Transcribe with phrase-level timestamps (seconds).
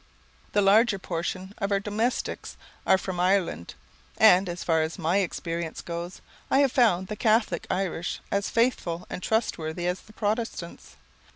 [0.53, 2.57] The larger portion of our domestics
[2.87, 3.75] are from Ireland,
[4.17, 9.05] and, as far as my experience goes, I have found the Catholic Irish as faithful
[9.11, 10.95] and trustworthy as the Protestants.